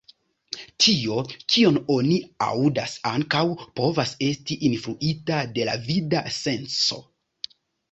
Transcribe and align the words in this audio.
Tio, 0.85 1.17
kion 1.55 1.77
oni 1.95 2.15
aŭdas 2.45 2.95
ankaŭ 3.11 3.43
povas 3.81 4.15
esti 4.31 4.59
influita 4.73 5.45
de 5.61 5.71
la 5.71 5.79
vida 5.87 6.27
senso. 6.43 7.01